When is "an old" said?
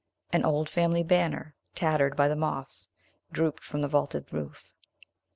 0.33-0.67